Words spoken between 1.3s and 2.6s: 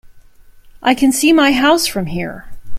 my house from here!